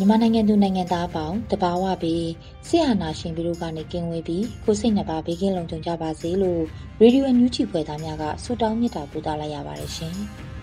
[0.00, 2.26] မြန်မာနိုင်ငံသူနိုင်ငံသားအပေါင်းတဘာဝပြီး
[2.66, 6.62] ဆရာနာရှင်ပြီးတို့ကနေကင်းဝေးပြီးကိုစိတ်နှပါဘေးကင်းလုံခြုံကြပါစေလို့
[7.00, 10.14] ရေဒီယိုညူချီဖွယ်သားများကဆုတောင်းမေတ္တာပို့သလိုက်ရပါတယ်ရှင်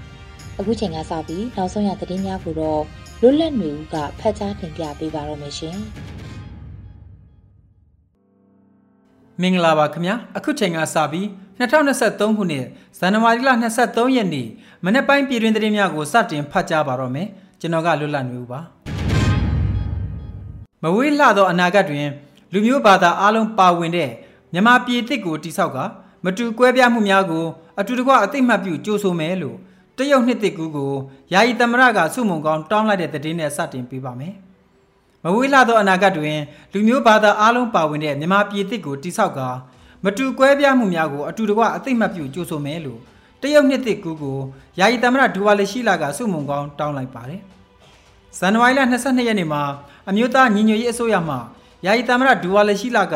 [0.60, 2.82] ။အခုချိန်ကစပြီးနောက်ဆုံးရသတင်းများကိုတော့
[3.22, 5.78] လွတ်လပ်နေဦးကဖတ်ကြားတင်ပြပေးပါတော့မယ်ရှင်။
[9.42, 11.26] မင်္ဂလာပါခင်ဗျာအခုချိန်ကစပြီး
[11.60, 12.66] 2023ခုနှစ်
[13.00, 13.50] ဇန်နဝါရီလ
[13.84, 14.48] 23ရက်နေ့
[14.86, 17.28] မနေ့ပိုင်းပြည်တွင်သတင်းများကိုစတင်ဖတ်ကြားပါတော့မယ်
[17.60, 18.62] ကျွန်တော်ကလွတ်လပ်နေဦးပါ
[20.86, 22.08] မဝေးလှသောအနာဂတ်တွင်
[22.54, 24.10] လူမျိုးဘာသာအလုံးပါဝင်တဲ့
[24.54, 25.78] မြန်မာပြည်တစ်ကိုတိဆောက်က
[26.24, 27.46] မတူကွဲပြားမှုများကို
[27.80, 29.58] အတူတကွအသိမှတ်ပြုကြိုးဆိုမယ်လို့
[29.98, 30.94] တရုတ်နှစ်တစ်ကူကို
[31.34, 34.34] ယာယီသမရကစုမုံကောင်းတောင်းလိုက်တဲ့သတင်းနဲ့စတင်ပေးပါမယ်။
[35.24, 36.38] မဝေးလှသောအနာဂတ်တွင်
[36.74, 39.40] လူမျိုးဘာသာအလုံးပါဝင်တဲ့မြန်မာပြည်တစ်ကိုတိဆောက်က
[40.04, 43.00] မတူကွဲပြားမှုများကိုအတူတကွအသိမှတ်ပြုကြိုးဆိုမယ်လို့
[43.42, 44.38] တရုတ်နှစ်တစ်ကူကို
[44.80, 47.42] ယာယီသမရဒူဝါလရှိလာကစုမုံကောင်းတောင်းလိုက်ပါတယ်။
[48.40, 49.62] ဇန်နဝါရီလ22ရက်နေ့မှာ
[50.10, 51.36] အမျိုးသားညီညွတ်ရေးအစိုးရမှ
[51.86, 53.16] ယာယီသမရဒူဝါလရှိလာက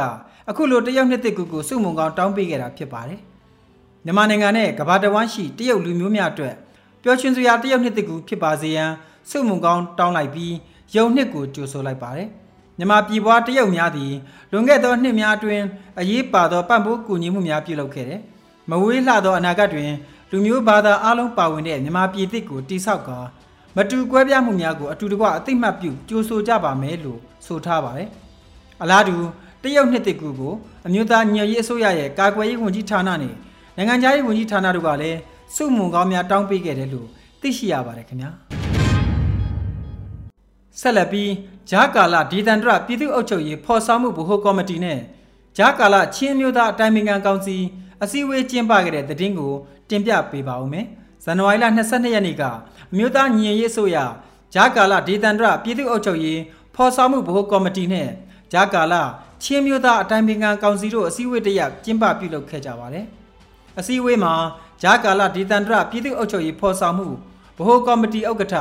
[0.50, 3.20] အခုလိုတရုတ်နှစ်တစ်ကူကိုစုမုံကောင်းတောင်းပေးခဲ့တာဖြစ်ပါတယ်။
[4.06, 6.56] မြန်မာနိုင်ငံနဲ့ကမ္ဘာတဝန်းရှိတရုတ်လူမျိုးများအတွက်
[7.04, 8.90] ပျော်ရွှင်စရာတရုတ်နှစ်တစ်ကူဖြစ်ပါစေရန်
[9.30, 10.54] စုမုံကောင်းတောင်းလိုက်ပြီး
[10.96, 12.28] ယုံနှစ်ကိုကြိုဆိုလိုက်ပါတယ်။
[12.78, 14.14] မြန်မာပြည်ပွားတရုတ်များသည်
[14.52, 15.64] လွန်ခဲ့သောနှစ်များအတွင်း
[16.00, 18.22] အရေးပါသောပံ့ပိုးကူညီမှုများပြုလုပ်ခဲ့တယ်။
[18.70, 19.92] မဝေးလှသောအနာဂတ်တွင်
[20.32, 23.12] လူမျိုးဘာသာအလုံးပါဝင်တဲ့မြန်မာပြည်သစ်ကိုတိဆောက်က
[23.82, 28.10] မတူကွဲပြားမှုများကိုအတူတကွအသိမှတ်ပြုကြိုးဆိုကြပါမယ်လို့ဆိုထားပါတယ်။
[28.82, 29.16] အလားတူ
[29.64, 30.54] တရုတ်နှစ်တကူကို
[30.88, 33.34] အမျိုးသားညွရေးအစိုးရရဲ့ကာကွယ်ရေးဝန်ကြီးဌာနနဲ့
[33.76, 35.20] နိုင်ငံခြားရေးဝန်ကြီးဌာနတို့ကလည်း
[35.56, 37.08] စုမုံကောင်းများတောင်းပေးခဲ့တယ်လို့
[37.42, 38.30] သိရှိရပါတယ်ခင်ဗျာ။
[40.80, 41.32] ဆက်လက်ပြီး
[41.72, 45.00] ဂျာကာလာဒေသန္တရပြည်သူ့အုပ်ချုပ်ရေးဖော်ဆောင်မှုဗဟိုကော်မတီနဲ့
[45.58, 47.58] ဂျာကာလာချင်းမျိုးသားအတိုင်းအမြံကောင်စီ
[48.04, 49.54] အစည်းအဝေးကျင်းပခဲ့တဲ့သတင်းကို
[49.90, 50.88] တင်ပြပေးပါဦးမယ်။
[51.24, 52.44] ဇန်နဝါရီလ22ရက်နေ့က
[52.92, 53.98] အမျိုးသားညီညွတ်ရေးအစိုးရ
[54.54, 56.40] ဂျာကာလာဒေသန္တရပြည်သူ့အုပ်ချုပ်ရေး
[56.76, 58.10] ဖော်ဆောင်မှုဗဟိုကော်မတီနဲ့
[58.54, 59.02] ဂျာကာလာ
[59.44, 63.06] ချင်းမျိုးသားအတိုင်းပင်ခံကောင်စီတို့အစည်းအဝေးတရကျင်းပပြုလုပ်ခဲ့ကြပါတယ်။
[63.80, 64.34] အစည်းအဝေးမှာ
[64.82, 67.08] ဂျာကာလာဒေသန္တရပြည်သူ့အုပ်ချုပ်ရေးဖော်ဆောင်မှု
[67.58, 68.56] ဗဟိုကော်မတီဥက္ကဋ္ဌ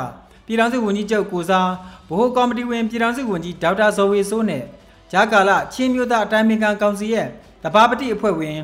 [0.47, 1.69] ပြည်ထောင်စုဝန်ကြီးချုပ်ကိုစား
[2.09, 4.65] ဗဟိုကော်မတီဝင်ပြည်ထောင်စုဝန်ကြီးဒေါက်တာဇော်ဝေစိုးနဲ့
[5.13, 7.27] ဂျာကာလာချင်းမျိုးသားအတိုင်းပင်ခံကောင်စီရဲ့
[7.65, 8.59] တဘာပတိအဖွဲ့ဝင်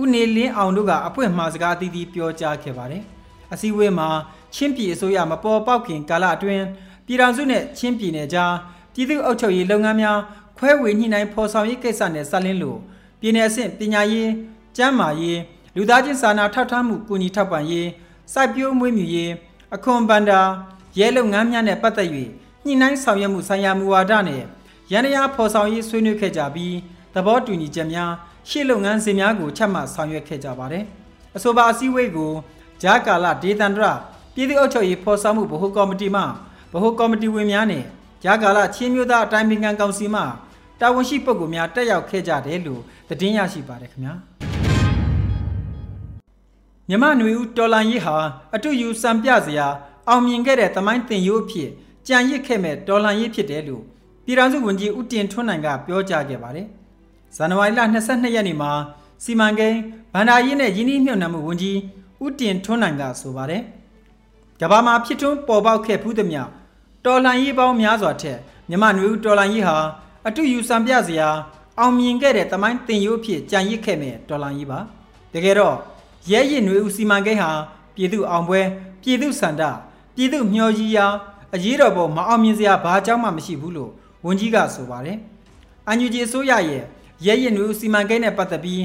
[0.00, 3.04] ဦးနေလင်းအောင်တို့ကအဖွင့်မှာစကားအသီးသီးပြောကြားခဲ့ပါတယ်။
[3.54, 4.08] အစည်းအဝေးမှာ
[4.54, 6.64] ချင်းပြည်အစိုးရမပေါ်ပေါက်ခင်ကာလအတွင်း
[7.06, 8.54] ပြည်ထောင်စုနဲ့ချင်းပြည်နယ်ကြား
[8.94, 10.18] ပြည်သူ့အုပ်ချုပ်ရေးလုပ်ငန်းများ
[10.58, 12.78] ခွဲဝေညှိနှိုင်းဖော်ဆောင်ရေးကိစ္စနဲ့ဆက်လင်းလို့
[13.20, 14.28] ပြည်내အဆင့်ပညာရေး၊
[14.76, 15.38] ကျန်းမာရေး
[15.76, 17.88] လူသားချင်းစာနာထောက်ထားမှုကူညီထောက်ပံ့ရေး
[18.32, 19.32] စိုက်ပျိုးမွေးမြူရေး
[19.74, 20.40] အခွန်ဘန္တာ
[20.98, 22.08] ရဲလုပ်ငန်းများနဲ့ပတ်သက်၍
[22.64, 24.42] ညှိနှိုင်းဆောင်ရွက်မှုဆိုင်ရာမူဝါဒနဲ့
[24.92, 26.74] ရန်တရားဖော်ဆောင်ရေးဆွေးနွေးခဲ့ကြပြီး
[27.14, 28.12] သဘောတူညီချက်များ
[28.48, 30.84] ရှေ့လုပ်ငန်းစဉ်များကိုချမှတ်ဆောင်ရွက်ခဲ့ကြပါတယ်။
[31.36, 32.32] အဆိုပါအစည်းအဝေးကို
[32.82, 33.86] ဂျာကာလာဒေသန္တရ
[34.34, 36.22] ပြည်သူ့အုပ်ချုပ်ရေးဖော်ဆောင်မှုဗဟိုကော်မတီမှ
[36.72, 37.84] ဗဟိုကော်မတီဝင်များနဲ့
[38.24, 40.22] ဂျာကာလာချင်းမျိုးသားအတိုင်းပင်ခံကောင်စီမှ
[40.80, 44.14] တာဝန်ရှိပုဂ္ဂိုလ်များတက်ရောက်ခဲ့ကြတယ်လို့သတင်းရရှိပါတယ်ခင်ဗျာ
[46.88, 48.16] မြမနွေဦးတော်လန်ရေးဟာ
[48.54, 49.66] အတူယူစံပြစရာ
[50.08, 51.70] အောင်မြင်ခဲ့တဲ့သမိုင်းတင်ရိုးအဖြစ်
[52.08, 53.82] ကြံရစ်ခဲ့မဲ့တော်လန်ရေးဖြစ်တယ်လို့
[54.24, 56.66] ပြည်ထောင်စုဝန်ကြီးဦးတင်ထွန်းနိုင်ကပြောကြားခဲ့ပါတယ်
[57.36, 58.72] ဇန်နဝါရီလ22ရက်နေ့မှာ
[59.24, 59.80] စီမံကိန်း
[60.14, 61.78] ဗန္ဒာရေးနဲ့ယင်းနှိမ့်မြုံနှံမှုဝန်ကြီး
[62.24, 63.62] ဦးတင်ထွန်းနိုင်ကဆိုပါတယ်
[64.60, 66.38] ကဘာမှာဖြစ်ထွန်းပေါ်ပေါက်ခဲ့ဖူးသည်မြ
[67.04, 68.38] တော်လှန်ရေးပေါင်းများစွာထက်
[68.68, 69.76] မြမနွေဦးတော်လှန်ရေးဟာ
[70.26, 71.28] အတူယူစံပြစရာ
[71.78, 74.78] အောင်မြင်ခဲ့တဲ့တမိုင်းတင်ရိုးဖြစ်ကြံရစ်ခဲ့မဲ့တော်လှန်ရေးပါ
[75.34, 75.76] တကယ်တော့
[76.30, 77.50] ရဲရည်နွေဦးစီမံကိန်းဟာ
[77.94, 78.60] ပြည်သူအောင်ပွဲ
[79.02, 79.62] ပြည်သူစန္ဒ
[80.16, 81.06] ပြည်သူမျှော်ကြီးရာ
[81.54, 83.90] အရေးတော်ပေါ်မအောင်မြင်စရာဘာကြောင့်မှမရှိဘူးလို့
[84.24, 85.18] ဝန်ကြီးကဆိုပါတယ်
[85.88, 86.82] အန်ယူဂျီအစိုးရရဲ့
[87.26, 88.84] ရဲရည်နွေဦးစီမံကိန်းနဲ့ပတ်သက်ပြီး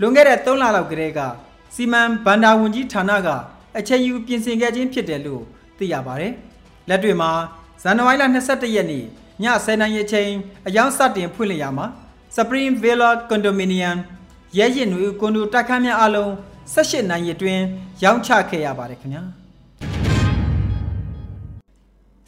[0.00, 1.20] လွန်ခဲ့တဲ့3လလောက်ကတည်းက
[1.74, 3.28] စီမံဘန္ဒာဝန်ကြီးဌာနက
[3.78, 5.42] အချိန်ယူပြင်ဆင်ခဲ့ခြင်းဖြစ်တယ်လို့
[5.78, 6.32] သိရပါတယ်။
[6.88, 7.30] လက်တွေ့မှာ
[7.82, 9.04] ဇန်နဝါရီလ22ရက်နေ့ည
[9.42, 10.30] 10:00နာရီအချိန်
[10.66, 11.86] အယောင်စတင်ဖွင့်လှစ်ရမှာ
[12.34, 13.98] Spring Villa Condominium
[14.58, 16.30] ရဲရင်တွေကွန်ဒိုတိုက်ခန်းများအလုံး
[16.74, 17.62] 18နိုင်ရီအတွင်း
[18.02, 19.22] ရောင်းချခဲ့ရပါတယ်ခင်ဗျာ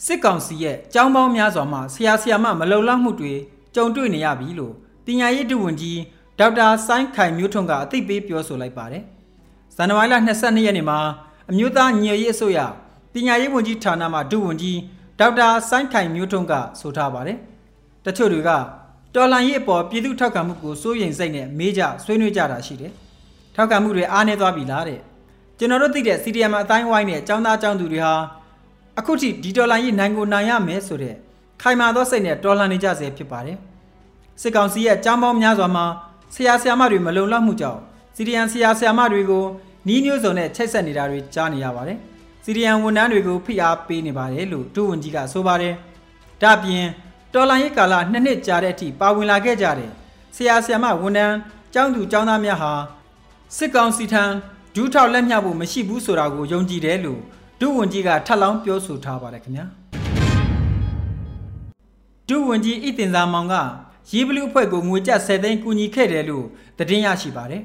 [0.05, 3.35] စစ်ကောင်စီရဲ့ចောင်းပေါင်းများစွာမှဆရာဆရာမမလုံလောက်မှုတွေ
[3.75, 6.01] ကြုံတွေ့နေရပြီလို့ပညာရေးဒုဝန်ကြီး
[6.39, 9.05] ဒေါက်တာဆိုင်းခိုင်မျိုးထွန်းကအသိပေးပြောဆိုလိုက်ပါတယ်ဇ
[9.83, 10.99] န်နဝါရီလ22ရက်နေ့မှာ
[11.51, 12.59] အမျိုးသားညွေရေးအစိုးရ
[13.13, 14.79] ပညာရေးဝန်ကြီးဌာနမှဒုဝန်ကြီး
[15.19, 17.39] ဒေါက်တာစိုင်းခိုင်မျိုးထွန်းကဆိုထားပါတယ်။
[18.05, 18.51] တချို့တွေက
[19.15, 22.93] တော်လန်ရေးအပေါ်ပြည်သူထောက်ခံမှုကိုစိုးရိမ်စိတ်နဲ့မေးကြဆွေးနွေးကြတာရှိတယ်။
[23.55, 25.01] ထောက်ခံမှုတွေအားနည်းသွားပြီလားတဲ့။
[25.59, 28.15] ကျွန်တော်တို့သိတဲ့ CDM အတိုင်းဝိုင်းနဲ့ចောင်းသားចောင်းသူတွေဟာ
[28.99, 31.15] အခုထိဒီတော်လန်ရေးနိုင်ကိုနိုင်ရမယ်ဆိုတဲ့
[31.63, 33.57] ခိုင်မာသောစိတ်နဲ့တော်လှန်နေကြဆဲဖြစ်ပါတယ်။
[34.41, 35.85] စစ်ကောင်စီရဲ့အကြောင်းပေါင်းများစွာမှာ
[36.35, 37.81] ဆရာဆရာမတွေမလုံလောက်မှုကြောင့်
[38.17, 39.45] စီဒီအန်ဆရာဆရာမတွေကို
[39.87, 41.99] နီးမျိုးစုံနဲ့ချိတ်ဆက်နေတာတွေကြားနေရပါတယ်။
[42.45, 45.75] CDM ဝန်ထမ်းတွေကိုဖိအားပေးနေပါတယ်လို့ဒုဝန်ကြီးကဆိုပါတယ်။
[46.43, 46.85] ဒါ့အပြင်
[47.35, 49.91] တော်လိုင်းရေးကာလနှစ်နှစ်ကြာတဲ့အထိပါဝင်လာခဲ့ကြတဲ့
[50.37, 51.37] ဆရာဆရာမဝန်ထမ်း
[51.75, 52.73] ကျောင်းသူကျောင်းသားများဟာ
[53.57, 54.25] စစ်ကောင်စီထံ
[54.75, 57.21] ဒူးထောက်လက်မြဖို့မရှိဘူးဆိုတာကိုယုံကြည်တယ်လို့
[57.61, 59.67] ဒုဝန်ကြီးကထပ်လောင်းပြောဆိုထားပါတယ်ခင်ဗျာ
[62.29, 63.55] ဒုဝန်ကြီးဤတင်စာမောင်က
[64.13, 66.47] ရေးဘလူးအဖွဲ့ကိုငွေကျပ်10သိန်းကူညီခဲ့တယ်လို့
[66.79, 67.63] သတင်းရရှိပါတယ်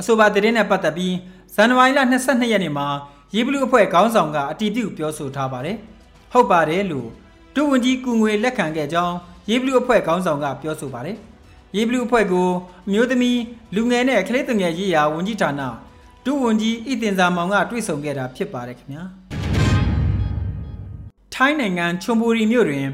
[0.00, 1.14] အဆိုပါသတင်းနဲ့ပတ်သက်ပြီး
[1.54, 2.86] ဇန်နဝါရီလ22ရက်နေ့မှာ
[3.34, 5.76] ရေးဘလူးအဖွဲ့ခေါင်းဆောင်ကအတည်ပြုပြောဆိုထားပါတယ်
[6.32, 7.08] ဟုတ်ပါတယ်လို့
[7.54, 9.16] ဒုဝန်ကြီးကူငွေလက်ခံခဲ့ကြောင်း
[9.50, 11.16] ရေးဘလူးအဖွဲ့ခေါင်းဆောင်ကပြောဆိုပါတယ်။
[11.76, 12.48] ရေးဘလူးအဖွဲ့ကို
[12.86, 13.38] အမျိုးသမီး
[13.74, 15.60] လူငယ်နဲ့ကလေးသူငယ်ရေးရာဝန်ကြီးဌာန
[16.24, 19.02] ဒုဝန်ကြီးဤတင်စာမောင်ကတွေ့ဆုံခဲ့တာဖြစ်ပါတယ်ခင်ဗျာ။
[21.34, 22.86] ထိုင်းနိုင်ငံချွန်ဘူရီမြို့တွင်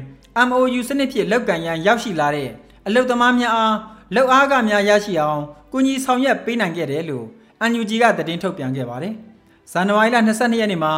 [0.47, 2.49] MOU စနစ်ဖြင့်လောက်ကန်ရန်ရောက်ရှိလာတဲ့
[2.87, 3.75] အလုတ်သမားများအား
[4.15, 5.41] လောက်အားကများရရှိအောင်
[5.71, 7.27] ကူညီဆောင်ရွက်ပေးနိုင်ခဲ့တယ်လို့
[7.71, 9.13] NUG ကသတင်းထုတ်ပြန်ခဲ့ပါတယ်။
[9.71, 10.93] ဇန်နဝါရီလ22ရက်နေ့မှာ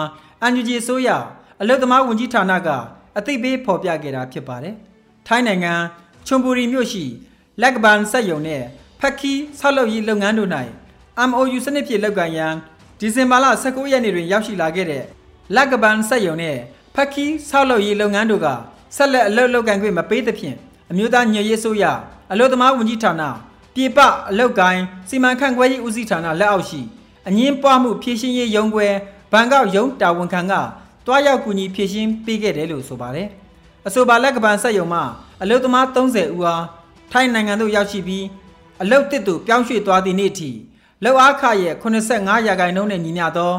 [0.52, 1.10] NUG အစိုးရ
[1.62, 2.70] အလုတ်သမားဝန်ကြီးဌာနက
[3.18, 4.76] အသိပေးဖော်ပြခဲ့တာဖြစ်ပါတယ်။
[5.28, 5.74] ထိုင်းနိုင်ငံ
[6.28, 7.04] ချွန်ဘူရီမြို့ရှိ
[7.62, 8.62] လက်ကဘန်ဆက်ယုံနဲ့
[9.00, 10.50] ဖက်ခီဆောက်လုပ်ရေးလုပ်ငန်းတို့၌
[11.30, 12.54] MOU စနစ်ဖြင့်လုပ်ကိုင်ရန်
[13.00, 15.04] ဒီဇင်ဘာလ19ရက်နေ့တွင်ရောက်ရှိလာခဲ့တဲ့
[15.56, 16.58] လက်ကဘန်ဆက်ယုံနဲ့
[16.96, 18.48] ဖက်ခီဆောက်လုပ်ရေးလုပ်ငန်းတို့က
[18.96, 20.56] ဆက်လက်အလုပ်လုပ်ကိုင်ခွင့်မပေးသဖြင့်
[20.92, 21.84] အမျိုးသားညွှန်ရေးဆိုရ
[22.32, 23.24] အလို့သမားဝန်ကြီးဌာန
[23.76, 24.80] ပြေပအလုပ်ကိုင်
[25.10, 26.82] စီမံခန့်ခွဲရေးဦးစီးဌာနလက်အောက်ရှိ
[27.28, 28.88] အငင်းပွားမှုဖြည့်ရှင်းရေးရုံးခွဲ
[29.32, 30.54] ဘန်ကောက်ရုံးတာဝန်ခံက
[31.06, 33.28] တွားရောက်ကူညီဖြည့်ရှင်းပေးခဲ့တယ်လို့ဆိုပါတယ်။
[33.88, 35.02] အဆိုပါလက်ကပန်ဆက်ယုံမှ
[35.42, 36.66] အလုသမား30ဦးအား
[37.12, 38.26] ထိုင်းနိုင်ငံသို့ရောက်ရှိပြီး
[38.82, 40.50] အလုတစ်သို့ပြောင်းရွှေ့သွားသည့်နေ့ထိ
[41.04, 43.54] လောက်အားခရဲ့85ရာခိုင်နှုန်းနဲ့ညီမျှသော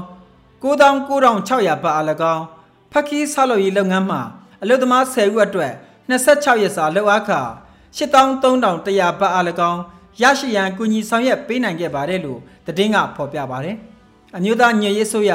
[0.63, 2.05] 99,600ဘတ်အား၎
[2.35, 2.45] င်း
[2.93, 4.19] ဖက်ခီးဆောက်လုပ်ရေးလုပ်ငန်းမှ
[4.63, 5.73] အလုသမား10ဦးအတွက်
[6.11, 7.33] 26ရက်စာလောက်အားခ
[7.99, 9.81] 83,100ဘတ်အား၎င်း
[10.21, 13.77] ရရှိရန်ကူညီဆောင်ရွက်ပေးနိုင်ခဲ့ပါတယ်လို့သတင်းကဖော်ပြပါတယ်။
[14.37, 15.33] အမျိုးသားညွေရေးဆိုရ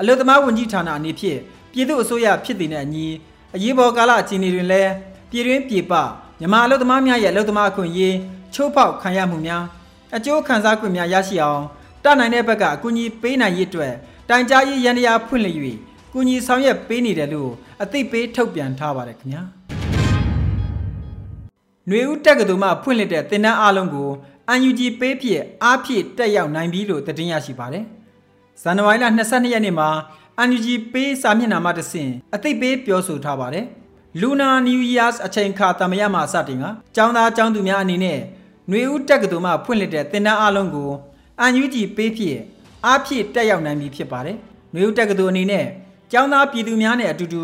[0.00, 1.38] အလုသမားဝန်ကြီးဌာနအနေဖြင့်
[1.72, 3.06] ပြည်သူ့အစိုးရဖြစ်တည်တဲ့အညီ
[3.54, 4.92] အရေးပေါ်ကာလအခြေအနေတွင်လည်း
[5.30, 5.92] ပြည်တွင်းပြည်ပ
[6.40, 8.16] မြန်မာအလုသမားများရဲ့အလုသမားအခွင့်အရေး
[8.54, 9.64] ချိုးဖောက်ခံရမှုများ
[10.16, 11.62] အကျိုးခံစား권များရရှိအောင်
[12.04, 13.94] တနိုင်တဲ့ဘက်ကအကူအညီပေးနိုင်ရေးအတွက်
[14.28, 15.56] တိုင်ကြားရေးရန်တရားဖွင့်လှစ်၍
[16.12, 17.50] ကူညီဆောင်ရွက်ပေးနေတယ်လို့
[17.82, 19.44] အသိပေးထုတ်ပြန်ထားပါတယ်ခင်ဗျာ။
[21.90, 24.08] နှွေဦးတက္ကသိုလ်မှဖွင့်လှစ်တဲ့သင်တန်းအလုံးကို
[24.52, 27.84] UNG ပေးဖြစ်အားဖြင့်တက်ရောက်နိုင်ပြီလို့သတင်းရရှိပါတယ်။
[28.62, 29.88] ဇန်နဝါရီလ22ရက်နေ့မှာ
[30.42, 33.64] UNG ပေးစာမျက်နှာမှတဆင့်အသိပေးပြောဆိုထားပါတယ်။
[34.20, 36.64] Lunar New Year's အချိန်ခါတမရမှာစတင်က
[36.96, 38.18] ចောင်းသားចောင်းသူများအနေနဲ့
[38.70, 40.90] နှွေဦးတက္ကသိုလ်မှဖွင့်လှစ်တဲ့သင်တန်းအလုံးကို
[41.44, 42.36] UNG ပေးဖြစ်
[42.86, 44.36] အားဖြင့်တက်ရောက်နိုင်ပြီဖြစ်ပါတယ်။
[44.74, 45.66] နှွေဦးတက္ကသိုလ်အနေနဲ့
[46.12, 47.42] ចောင်းသားပြည်သူများနဲ့အတူတူ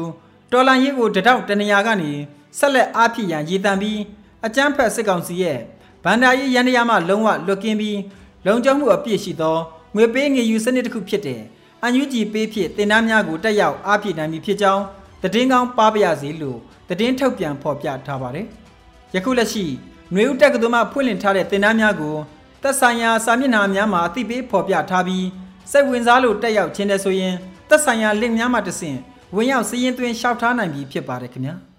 [0.52, 2.10] တော်လန်ရေးကိုတထောက်တနေရာကနေ
[2.58, 3.98] ဆက်လက်အားဖြင့်ရန်ရည်တမ်းပြီး
[4.46, 5.58] အကြမ်းဖက်စစ်ကောင်စီရဲ့
[6.04, 8.00] ဗန္ဒာရေးရန်တရားမှလုံးဝလွတ်ကင်းပြီး
[8.46, 9.56] လုံခြုံမှုအပြည့်ရှိသော
[9.94, 11.40] ငွေပေးငွေယူစနစ်တစ်ခုဖြစ်တဲ့
[11.82, 14.82] အန်ယူဂျီပေးဖြစ်တင်ဒန်းများကိုတက်ရောက်အားဖြည့်နိုင်ပြီဖြစ်ကြောင်း
[15.22, 16.58] တည်င်းကောင်းပါပရစေလို့
[16.88, 18.46] တည်င်းထုတ်ပြန်ဖော်ပြထားပါတယ်။
[19.14, 19.64] ယခုလက်ရှိ
[20.12, 22.16] ຫນွေဦးတက်ကတူမှဖွင့်လှစ်ထားတဲ့တင်ဒန်းများကို
[22.62, 25.26] သက်ဆိုင်ရာစာမျက်နှာများမှာအသိပေးဖော်ပြထားပြီး
[25.70, 27.34] စိတ်ဝင်စားလို့တက်ရောက်ခြင်းတဲ့ဆိုရင်
[27.68, 28.98] သက်ဆိုင်ရာ link များမှာတဆင့်
[29.34, 31.54] ဝင်ရောက်စီးရင်သွင်းရှောက်ထားနိုင်ပြီဖြစ်ပါတယ်ခင်ဗျာ။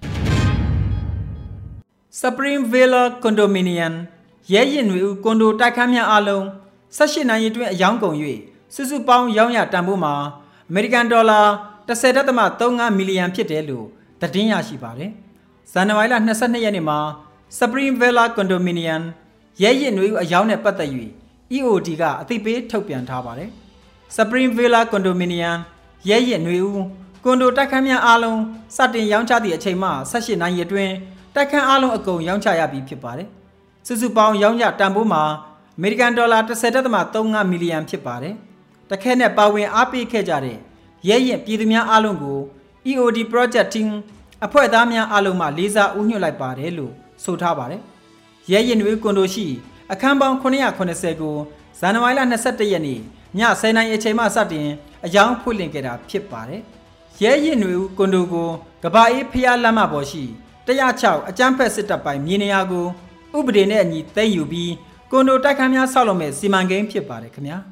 [2.22, 3.93] Supreme Villa Condominium
[4.53, 6.43] ရဲရင်တွေဦးကွန်ဒိုတိုက်ခန်းများအလုံး
[6.98, 8.17] 18နိုင်ရီတွင်အယောင်းကုန်၍
[8.74, 10.13] စုစုပေါင်းရောင်းရတန်ဖိုးမှာ
[10.69, 11.39] အမေရိကန်ဒေါ်လာ
[11.88, 13.86] 10.35မီလီယံဖြစ်တယ်လို့
[14.22, 15.12] သတင်းရရှိပါတယ်။
[15.72, 17.00] ဇန်နဝါရီလ22ရက်နေ့မှာ
[17.60, 19.03] Supreme Villa Condominium
[19.62, 20.89] ရဲရင်တွေအယောင်းနဲ့ပတ်သက်၍
[21.55, 23.50] EOD ကအသိပေးထုတ်ပြန်ထားပါတယ်။
[24.15, 25.57] Supreme Villa Condominium
[26.10, 26.84] ရဲရင်တွေဦး
[27.24, 28.39] ကွန်ဒိုတိုက်ခန်းများအားလုံး
[28.75, 30.93] စတင်ရောင်းချသည့်အချိန်မှ18နိုင်ရီအတွင်း
[31.35, 33.27] တိုက်ခန်းအားလုံးအကုန်ရောင်းချရပြီဖြစ်ပါတယ်။
[33.87, 35.23] စုစုပေါင်းရောင်းချတန်ဖိုးမှာ
[35.77, 36.39] အမေရိကန်ဒေါ်လာ
[36.95, 38.35] 10.35မီလီယံဖြစ်ပါတယ်။
[38.89, 40.57] တခဲနဲ့ပါဝင်အားပေးခဲ့ကြတဲ့
[41.07, 42.39] ရဲရင်ပြည်သူများအားလုံးကို
[42.89, 43.87] EOD Project Team
[44.45, 47.81] အဖွဲ့သားများအားလုံးမှလေးစားဦးညွှတ်လိုက်ပါတယ်လို့ဆိုထားပါတယ်။
[48.51, 49.45] ရဲရင်တွေကွန်ဒိုရှိ
[49.91, 51.35] အခန်းပေါင်း980ကို
[51.79, 53.01] ဇန်နဝါရီလ22ရက်နေ့ည
[53.39, 54.67] 10:00နာရီအချိန်မှစတင်
[55.05, 56.61] အယောင်ဖွင့်လှစ်ခဲ့တာဖြစ်ပါတယ်။
[57.21, 58.49] ရဲရင်တွေကွန်ဒိုကို
[58.83, 60.23] ကဘာအေးဖျားလမ်းမပေါ်ရှိ
[60.67, 62.86] 106အကြမ်းဖက်စစ်တပ်ပိုင်းမြေနေရာကို
[63.38, 64.72] ဥပဒေနဲ့အညီသိမ်းယူပြီး
[65.12, 67.57] ကွန်ဒိုတိုက်ခန်းများဆောက်လုပ်မဲ့စီမံကိန်းဖြစ်ပါတယ်ခင်ဗျာ။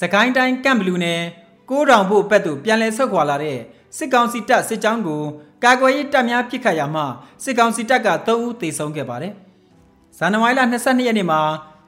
[0.00, 1.22] စကိုင်းတိုင်းကမ်ဘလူးနယ်
[1.70, 3.58] ကိုးတောင်ဖို့ဘက်သို့ပြန်လည်ဆုတ်ခွာလာတဲ့
[3.96, 5.22] စစ်ကောင်စီတပ်စစ်ကြောင်းကို
[5.64, 7.02] ကာကွယ်ရေးတပ်များပစ်ခတ်ရမှ
[7.44, 9.32] စစ်ကောင်စီတပ်က3ဦးသေဆုံးခဲ့ပါတယ်။
[10.18, 11.40] ဇန်နဝါရီလ22ရက်နေ့မှာ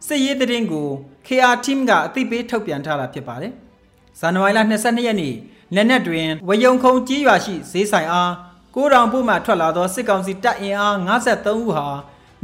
[0.06, 0.88] စစ်ရေးတရင်ကို
[1.26, 3.52] KR team ကအသိပေးထုတ်ပြန်ထားတာဖြစ်ပါတယ်။
[4.20, 5.34] ဇန်နဝါရီလ22ရက်နေ့
[5.74, 8.30] လက်နက်တွင်ဝယုံခုံကြီးရွာရှိဈေးဆိုင်အား
[8.74, 11.86] ကိုးတောင်ဖို့မှထွက်လာသောစစ်ကောင်စီတပ်အင်အား53ဦးဟာ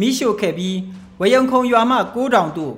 [0.01, 0.77] မိရှို့ခဲ့ပြီး
[1.21, 2.75] ဝယုံခုံရွာမှကိုးတောင်သို့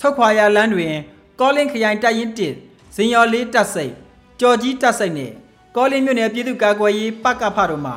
[0.00, 0.94] ဆောက်ခွာရလမ်းတွင်
[1.40, 2.32] ကောလင်းခရိုင်တပ်ရင်း
[2.68, 3.92] 1ဇင်ရော်လေးတပ်စိတ်
[4.40, 5.32] ကြော်ကြီးတပ်စိတ်နဲ့
[5.76, 7.92] ကောလင်းမြို့နယ်ပြည်သူ့ကာကွယ်ရေးပကဖတို့မှ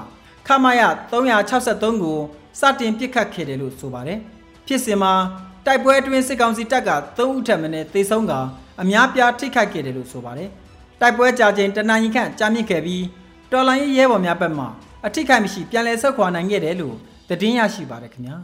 [0.47, 0.81] ခမရ
[1.11, 2.19] 363ကို
[2.59, 4.19] စတင်ပစ်ခတ်ခဲ့တယ်လို့ဆိုပါတယ်
[4.67, 5.13] ဖြစ်စဉ်မှာ
[5.65, 8.33] တိုက်ပွဲအတွင်းစစ်ကောင်စီတပ်က3ဦးထပ်မံသေဆုံးက
[8.81, 10.49] အများပြားထိခိုက်ခဲ့တယ်လို့ဆိုပါတယ်
[11.01, 13.03] တိုက်ပွဲကြာချိန်တနင်္ဂနွေခန့်ကြာမြင့်ခဲ့ပြီး
[13.53, 14.65] တော်လိုင်းရဲဘော်များဘက်မှ
[15.05, 16.95] အထိခိုက်မရှိပြန်လည်ဆုတ်ခွာနိုင်ခဲ့တယ်လို့
[17.29, 18.35] သတင်းရရှိပါတယ်ခင်ဗျာ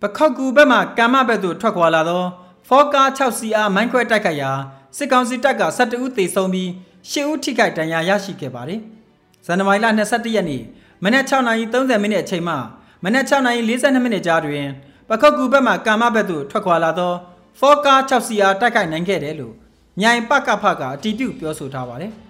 [0.00, 2.22] ပခောက်ကူဘက်မှကမ္မဘက်သို့ထွက်ခွာလာသော
[2.68, 4.50] ဖောကာ 6CR မိုင်းခွဲတိုက်ခိုက်ရာ
[4.96, 6.68] စစ်ကောင်စီတပ်က12ဦးသေဆုံးပြီး
[7.10, 8.80] 10ဦးထိခိုက်ဒဏ်ရာရရှိခဲ့ပါတယ်။
[9.46, 10.62] ဇန်နဝါရီလ22ရက်နေ့
[11.04, 12.54] မနက်6:30မိနစ်အချိန်မှ
[13.04, 14.66] မနက်6:42မိနစ်ကြားတွင်
[15.08, 17.12] ပခောက်ကူဘက်မှကာမဘက်သို့ထွက်ခွာလာသော
[17.60, 19.54] ဖောကာ 6CR တိုက်ခိုက်နိုင်ခဲ့တယ်လို့
[20.00, 22.14] မြိုင်ပကဖကအတီးပြုပြောဆိုထားပါတယ်။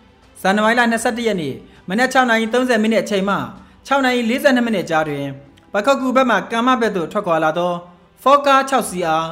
[0.44, 1.54] ဇန်နဝါရီလ22ရက်နေ့
[1.88, 3.36] မနက်6:30မိနစ်အချိန်မှ
[3.88, 5.26] 6:42မိနစ်ကြားတွင်
[5.72, 7.72] ပခောက်ကူဘက်မှကာမဘက်သို့ထွက်ခွာလာသော
[8.22, 9.24] ဖောကာ 6CR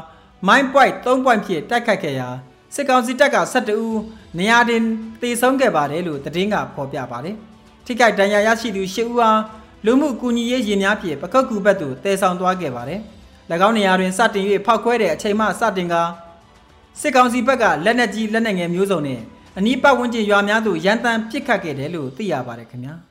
[0.47, 2.29] မိုင်းပွိုက်3ပွိုက်ဖြင့်တိုက်ခတ်ခဲ့ရာ
[2.75, 4.01] စစ်ကောင်စီတပ်က12ဦး
[4.39, 4.83] နေရာတင်
[5.21, 7.37] တေဆုံးခဲ့ပါတယ်လို့သတင်းကဖော်ပြပါတယ်။
[7.87, 9.41] ထိခိုက်ဒဏ်ရာရရှိသူ10ဦးအား
[9.85, 13.01] လူမှုကူညီရေးရင်များဖြင့်ပကုတ်ကူဘက်သို့တည်ဆောင်သွားခဲ့ပါတယ်။၎
[13.69, 15.95] င်းနေရာတွင်စတင်၍ဖောက်ခွဲတဲ့အချိန်မှစတင်က
[17.01, 19.21] စစ်ကောင်စီဘက်ကလက်နက်ကြီးလက်နက်ငယ်မျိုးစုံနဲ့
[19.59, 22.95] အနီးပတ်ဝန်းကျင်ရွာများသို့ရန်တမ်းပစ်ခတ်ခဲ့တယ်လို့သိရပါတယ်ခင်ဗျာ။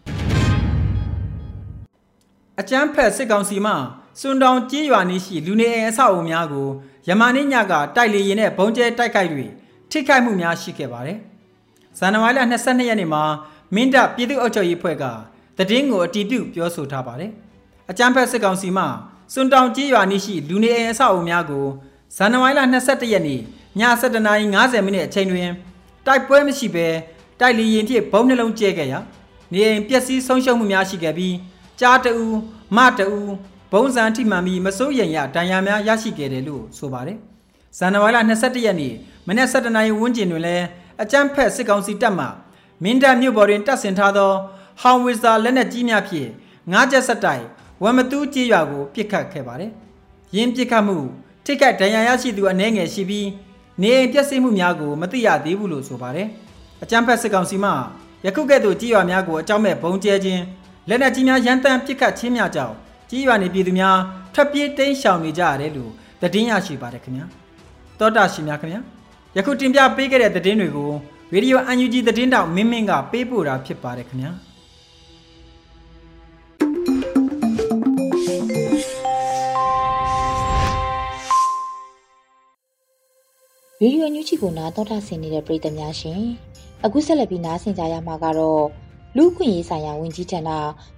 [2.60, 3.74] အကြမ်းဖက်စစ်ကောင်စီမှ
[4.20, 6.68] စွန်တောင်ကြေးရွာနေရှိလူနေအိမ်အဆောက်အုံများကို
[7.08, 9.30] ယမန်နေ့ညကတိုက်လေရင်နဲ့ဘုံကျဲတိုက်ခိုက်၍
[9.92, 11.18] ထိခိုက်မှုများရှိခဲ့ပါတယ်။
[11.98, 13.24] ဇန်နဝါရီလ22ရက်နေ့မှာ
[13.76, 15.04] မင်းတပ်ပြည်သူ့အုပ်ချုပ်ရေးဖွဲ့က
[15.70, 17.32] တည်င်းကိုအတီးပြုတ်ပြောဆိုထားပါတယ်။
[17.90, 18.84] အကြမ်းဖက်စစ်ကောင်စီမှ
[19.34, 21.66] စွန်တောင်ကြေးရွာနေရှိလူနေအိမ်အဆောက်အုံများကို
[22.18, 23.42] ဇန်နဝါရီလ22ရက်နေ့ည
[24.02, 25.50] 7:50မိနစ်အချိန်တွင်
[26.06, 26.88] တိုက်ပွဲမရှိဘဲ
[27.40, 29.00] တိုက်လေရင်ဖြင့်ဘုံနှလုံးကျဲခဲ့ရာ
[29.54, 31.36] နေအိမ်ပျက်စီးဆုံးရှုံးမှုများရှိခဲ့ပြီး
[31.80, 32.26] ကြားတအူ
[32.78, 33.20] မတအူ
[33.72, 37.18] ဘုံစံထိမှန်ပြီးမစိုးရိမ်ရဒဏ်ရာများရရှိခဲ့တယ်လို့ဆိုပါတယ်။
[37.78, 38.94] ဇန်နဝါရီလ22ရက်နေ့
[39.28, 40.66] မနေ့7နာရီဝန်းကျင်တွင်လည်း
[41.02, 42.26] အကြမ်းဖက်စစ်ကောင်စီတပ်မှ
[42.84, 44.32] မင်းတပ်မြို့ပေါ်တွင်တပ်ဆင်ထားသော
[44.82, 46.30] ဟောင်ဝစ်ဇာလက်နက်ကြီးများဖြင့်
[46.72, 47.44] ငါးချက်ဆက်တိုင်
[47.84, 49.72] ဝမ်မတူးကြေးရွာကိုပစ်ခတ်ခဲ့ပါတယ်။
[50.36, 50.98] ယင်းပစ်ခတ်မှု
[51.46, 53.28] ထိခိုက်ဒဏ်ရာရရှိသူအနည်းငယ်ရှိပြီး
[53.82, 56.28] နေအိမ်ပျက်စီးမှုများကိုမသိရသေးဘူးလို့ဆိုပါတယ်။
[56.84, 57.72] အကြမ်းဖက်စစ်ကောင်စီမှ
[58.26, 60.44] ယခုကဲ့သို့ကြေးရွာများကိုအကြောင်းမဲ့ဘုံကျဲခြင်း
[60.90, 62.76] လက်နက်ကြီးများရန်တမ်းပစ်ခတ်ခြင်းများကြောင့်
[63.10, 63.98] ကြီးရွာနေပြည်သူများ
[64.34, 67.26] ထပ်ပြေးတိမ်းရှောင်နေကြရတယ်လို့သတင်းရရှိပါတယ်ခင်ဗျာ
[68.00, 68.82] တောတာရှင်များခင်ဗျာ
[69.36, 70.92] ယခုတင်ပြပေးခဲ့တဲ့သတင်းတွေကို
[71.34, 74.32] ရေဒီယို UNG သတင်းတောက်မင်းမင်းကပေးပို့တာဖြစ်ပါတယ်ခင်ဗျာ
[83.84, 86.22] ရေဒီယိုညူချီကိုနားတော်တာဆင်နေတဲ့ပရိသတ်များရှင်
[86.86, 88.66] အခုဆက်လက်ပြီးနားဆင်ကြရမှာကတော့
[89.18, 90.50] လူခွင့်ရေးဆိုင်ရာဝန်ကြီးဌာန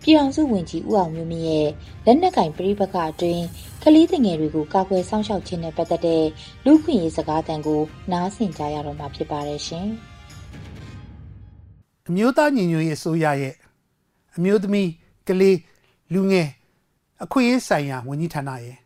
[0.01, 1.67] ပြည်ထောင်စုဝန်ကြီးဦးအောင်မျိုးမြင့်ရဲ့
[2.05, 3.43] လက်နက်ကင်ပြိပခအတွင်း
[3.83, 6.23] ကလေးငယ်တွေကိုကာကွယ်စောင့်ရှောက်ခြင်းနဲ့ပတ်သက်တဲ့
[6.65, 9.87] လူခွင့်ရေးစကားသံကိုနားဆင်ကြရတော့မှာဖြစ်ပါတယ်ရှင်။
[12.07, 13.55] အမျိုးသားညီညွတ်ရေးအစိုးရရဲ့
[14.35, 14.89] အမျိုးသမီး
[15.27, 15.57] ကလေး
[16.13, 16.49] လူငယ်
[17.23, 18.77] အခွင့်အရေးဆိုင်ရာဝန်ကြီးဌာနရဲ့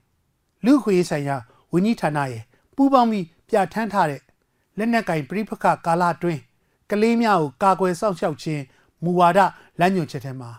[0.65, 1.35] လူခွင့်ရေးဆိုင်ရာ
[1.73, 2.43] ဝန်ကြီးဌာနရဲ့
[2.75, 4.21] ပူးပေါင်းပြီး ပြဋ္ဌာန်းထားတဲ့
[4.77, 6.41] လက်နက်ကင်ပြိပခကာလအတွင်း
[6.91, 8.63] ကလေးများကိုကာကွယ်စောင့်ရှောက်ခြင်း
[9.03, 9.39] မူဝါဒ
[9.79, 10.51] လမ်းညွှန်ချက်ထဲမှာ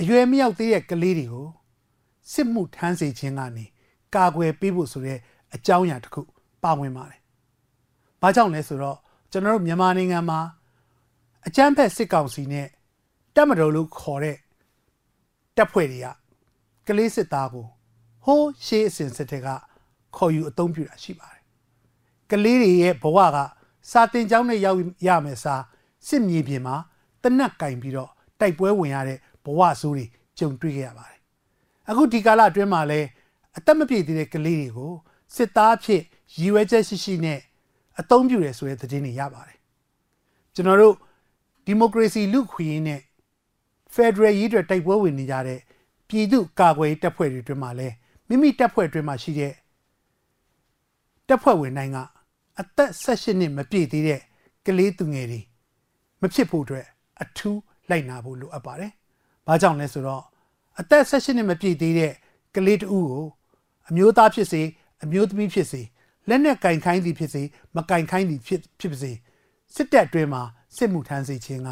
[0.00, 1.48] အရွယ်မရောက်သေးတဲ့ကလေးတွေကို
[2.32, 3.64] စစ်မှုထမ်းစေခြင်းကနေ
[4.14, 5.18] ကာကွယ်ပေးဖို့ဆိုတဲ့
[5.54, 6.22] အကြောင်းအရာတစ်ခု
[6.62, 7.20] ပါဝင်ပါတယ်။
[8.22, 8.98] ဘာကြောင့်လဲဆိုတော့
[9.30, 10.40] ကျွန်တော်တို့မြန်မာနိုင်ငံမှာ
[11.46, 12.68] အကြမ်းဖက်စစ်ကောင်စီနဲ့
[13.34, 14.36] တပ်မတော်လို့ခေါ်တဲ့
[15.56, 16.06] တပ်ဖွဲ့တွေက
[16.86, 17.66] ကလေးစစ်သားကို
[18.24, 19.48] ဟိုးရှေးအစဉ်စစ်တဲ့က
[20.16, 21.35] ခေါ်ယူအသုံးပြုတာရှိပါတယ်။
[22.30, 23.38] ကလေးတွေရဲ့ဘဝက
[23.90, 25.54] စာတင်ကျောင်းနဲ့ရောက်ရမယ်စာ
[26.08, 26.76] စစ်မြေပြင်မှာ
[27.22, 30.04] တနက်ကင်ပြီးတော့တိုက်ပွဲဝင်ရတဲ့ဘဝဆိုးတွေ
[30.38, 31.20] ကြုံတွေ့ခဲ့ရပါတယ်
[31.88, 33.00] အခုဒီကာလအတွင်းမှာလဲ
[33.56, 34.92] အသက်မပြည့်သေးတဲ့ကလေးတွေကို
[35.36, 36.02] စစ်သားဖြစ်
[36.36, 37.40] ရည်ရွယ်ချက်ရှိရှိနဲ့
[38.00, 39.58] အသုံးပြုတယ်ဆိုတဲ့သတင်းတွေရပါတယ်
[40.54, 40.94] ကျွန်တော်တို့
[41.66, 43.00] ဒီမိုကရေစီလူခွေးနဲ့
[43.94, 45.60] Federal ရေးတွေတိုက်ပွဲဝင်နေကြတဲ့
[46.08, 47.88] ပြည်သူ့ကာကွယ်ရေးတပ်ဖွဲ့တွေအတွင်းမှာလဲ
[48.28, 49.52] မိမိတပ်ဖွဲ့အတွင်းမှာရှိတဲ့
[51.28, 51.98] တပ်ဖွဲ့ဝင်တိုင်းက
[52.60, 54.20] အသက်16နှစ်မပြည့်သေးတဲ့
[54.66, 55.40] ကလေးသူငယ်တွေ
[56.20, 56.86] မဖြစ်ဖို့အတွက်
[57.22, 57.60] အထူး
[57.90, 58.92] လိုက်နာဖို့လိုအပ်ပါတယ်။
[59.46, 60.22] ဘာကြောင့်လဲဆိုတော့
[60.80, 62.12] အသက်16နှစ်မပြည့်သေးတဲ့
[62.54, 63.26] ကလေးတဦးကို
[63.88, 64.62] အမျိုးသားဖြစ်စေ
[65.04, 65.82] အမျိုးသမီးဖြစ်စေ
[66.28, 67.42] လက်နဲ့ကင်ခိုင်းသည်ဖြစ်စေ
[67.76, 69.12] မကင်ခိုင်းသည်ဖြစ်ဖြစ်ပါစေ
[69.74, 70.42] စစ်တပ်အတွင်းမှာ
[70.76, 71.68] စစ်မှုထမ်းစေခြင်းက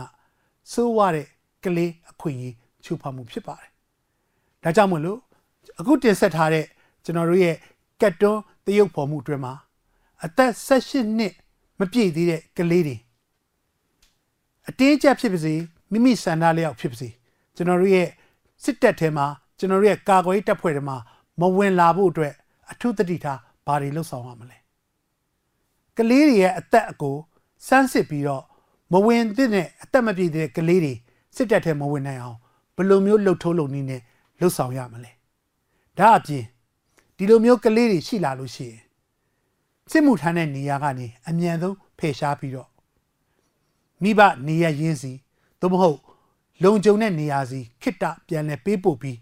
[0.73, 1.27] စိုးရတဲ့
[1.65, 3.71] ကလေးအခွင့်အရေးချိုးဖောက်မှုဖြစ်ပါတယ်။
[4.63, 5.19] ဒါကြောင့်မို့လို့
[5.81, 6.67] အခုတင်ဆက်ထားတဲ့
[7.05, 7.57] ကျွန်တော်တို့ရဲ့
[8.01, 9.55] ကတ်တွန်းတရုပ်ဖော်မှုအတွင်းမှာ
[10.25, 11.33] အသက်16နှစ်
[11.81, 12.97] မပြည့်သေးတဲ့ကလေးတွေ
[14.69, 15.55] အတင်းကျပ်ဖြစ်ပါစေ
[15.93, 17.09] မိမိဆန္ဒလျောက်ဖြစ်ပါစေ
[17.57, 18.09] ကျွန်တော်တို့ရဲ့
[18.65, 19.27] စစ်တပ်ထဲမှာ
[19.59, 20.97] ကျွန်တော်တို့ရဲ့ကာကွယ်ရေးတပ်ဖွဲ့တွေမှာ
[21.41, 22.35] မဝင်လာဖို့အတွက်
[22.71, 24.59] အထူးသတိထားဘာတွေလုပ်ဆောင်ရမလဲ
[25.97, 27.17] ကလေးတွေရဲ့အသက်အကို
[27.69, 28.45] စမ်းစစ်ပြီးတော့
[28.93, 30.95] မဝင်သင့်တဲ့အသက်မပြည့်တဲ့ကလေးတွေ
[31.37, 32.39] စစ်တပ်ထဲမဝင်နိုင်အောင်
[32.77, 34.01] ဘယ်လိုမျိုးလှုပ်ထိုးလုပ်နည်းနဲ့
[34.41, 35.13] လှုပ်ဆောင်ရမလဲ
[35.99, 36.45] ဒါအပြင်
[37.17, 38.83] ဒီလိုမျိုးကလေးတွေရှိလာလို့ရှိရင်
[39.91, 42.69] စစ်မှုထမ်းတဲ့နေရာကနေအမြန်ဆုံးဖယ်ရှားပြီးတော့
[44.03, 45.13] မိဘနေရရင်းစီ
[45.61, 45.99] သို့မဟုတ်
[46.65, 49.19] လုံခြုံတဲ့နေရာစီခိတ္တပြန်လဲပေးပို့ပြီး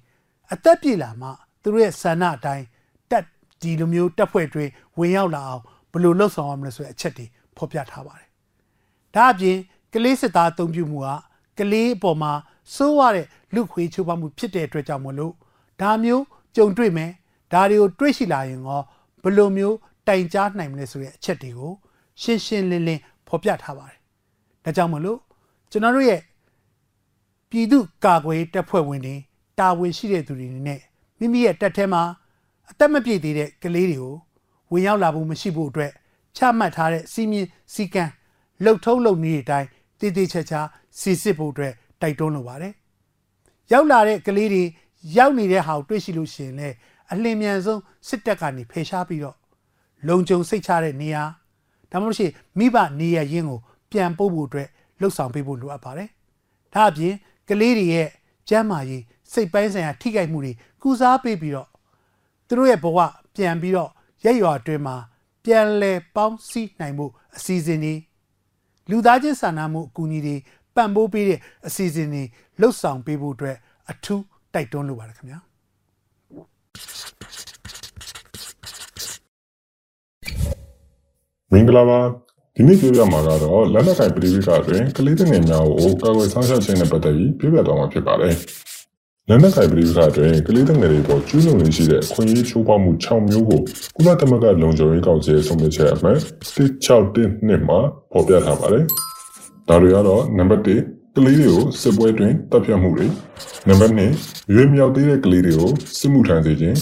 [0.52, 1.28] အသက်ပြေလာမှ
[1.62, 2.64] သူတို့ရဲ့ဆန္ဒအတိုင်း
[3.10, 3.24] တက်
[3.62, 4.64] ဒီလိုမျိုးတက်ဖွဲ့တွေ
[4.98, 7.26] ဝင်ရောက်လာအောင်ဘယ်လိုလှုပ်ဆောင်ရမလဲဆိုတဲ့အချက်တွေ
[7.56, 8.28] ဖော်ပြထားပါတယ်။
[9.14, 9.58] ဒါအပြင်
[9.92, 11.08] ကလေးစစ်သားအသုံးပြုမှုက
[11.58, 12.32] ကလေးအပေါ်မှာ
[12.74, 15.34] စိုးရတဲ့လူခွေးချိုးဖောက်မှုဖြစ်တဲ့အတွက်ကြောင့်မလို့
[15.80, 16.24] ဒါမျိုး
[16.56, 17.10] ကြုံတွေ့မယ်
[17.52, 18.82] ဒါတွေကိုတွေးရှိလာရင်ရော
[19.22, 19.76] ဘယ်လိုမျိုး
[20.08, 21.72] တိုင်ကြားနိုင်မလဲဆိုတဲ့အချက်တွေကို
[22.22, 23.98] ရှင်းရှင်းလင်းလင်းဖော်ပြထားပါတယ်။
[24.64, 25.18] ဒါကြောင့်မလို့
[25.70, 26.20] ကျွန်တော်တို့ရဲ့
[27.50, 29.16] ပြည်သူကာကွယ်တပ်ဖွဲ့ဝင်တွေ
[29.58, 30.80] တာဝန်ရှိတဲ့သူတွေနဲ့
[31.18, 32.02] မိမိရဲ့တပ်ထဲမှာ
[32.70, 34.14] အသက်မပြည့်သေးတဲ့ကလေးတွေကို
[34.72, 35.92] ဝင်ရောက်လာဖို့မရှိဖို့အတွက်
[36.36, 38.12] ချမှတ်ထားတဲ့စီမင်းစည်းကမ်း
[38.64, 39.68] လှုပ်ထုံးလုပ်နည်းအတိုင်း
[40.00, 40.60] တည်တည်ချာချာ
[41.00, 42.72] စီစစ်ဖို့အတွက်တိုက်တွန်းလိုပါတယ်။
[43.72, 44.64] ရောက်လာတဲ့ကလေးတွေ
[45.16, 46.74] ရောက်နေတဲ့ဟာကိုတွေ့ရှိလို့ရှိရင်လည်း
[47.12, 49.36] အလင်းမြန်ဆုံးစစ်တပ်ကနေဖယ်ရှားပြီးတော့
[50.08, 51.24] လုံခြုံစိတ်ချတဲ့နေရာ
[51.90, 53.60] ဒါမှမဟုတ်ရှင်မိဘနေရရင်းကို
[53.90, 54.68] ပြန်ပို့ဖို့အတွက်
[55.00, 56.08] လှုပ်ဆောင်ပေးဖို့လိုအပ်ပါတယ်။
[56.74, 57.14] ဒါအပြင်
[57.48, 58.08] ကလေးတွေရဲ့
[58.48, 61.68] ကျန်းမာရေးစိတ်ပိုင်းဆိုင်ရာထိခိုက်မှုတွေကုစားပေးပြီးတော့
[62.46, 62.98] သူတို့ရဲ့ဘဝ
[63.36, 63.90] ပြန်ပြီးတော့
[64.24, 64.96] ရက်ရွာအတွင်းမှာ
[65.44, 67.94] ပြန်လည်ပေါင်းစည်းနိုင်မှုအစီအစဉ်တွေ
[68.90, 70.36] လူသားချင်းစာနာမှုအကူအညီတွေ
[70.76, 72.22] ပံ့ပိုးပေးတဲ့အစီအစဉ်တွေ
[72.60, 73.56] လှုပ်ဆောင်ပေးဖို့အတွက်
[73.90, 75.38] အထူးတိုက်တွန်းလိုပါတယ်ခင်ဗျာ
[81.54, 82.00] မင်္ဂလာပါ
[82.56, 88.34] ဒီနေ့ပြောပြမှာကတော့လက်နက်ကင်ပရိဝိကအတွင်းကလေးငယ်များကိုကာကွယ်ဆောင်ရှောက်ခြင်းနဲ့ပတ်သက်ပြီးပြောပြသွားမှာဖြစ်ပါတယ်
[89.28, 93.60] လက်နက်ကင်ပရိဝိကအတွင်းကလေးငယ်တွေပေါ်ကျူးလွန်နေရှိတဲ့အခွင့်အရေးချိုးဖောက်မှု6မျိုးကို
[93.96, 96.18] ကုလသမဂ္ဂလုံခြုံရေးကောင်စီရဲ့ဆုံးဖြတ်ချက်အမှတ်
[96.54, 97.78] 161နှစ်မှာ
[98.12, 98.84] ဖော်ပြထားပါတယ်
[99.68, 103.06] ဒါတွေကတော့နံပါတ်1ကလေးတွေကိုစစ်ပွဲတွင်တပ်ဖြတ်မှုတွေ
[103.68, 106.78] နံပါတ်2ရွေးမြောက်သေးတဲ့ကလေးတွေကိုစစ်မှုထမ်းစေခြင်း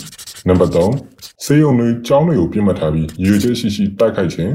[0.48, 4.53] နံပါတ်3စေယုံတွေကျောင်းတွေကိုပြစ်မှတ်ထားပြီးရွေချက်ရှိရှိတိုက်ခိုက်ခြင်း